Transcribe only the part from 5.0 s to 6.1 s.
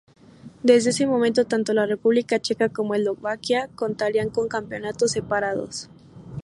separados.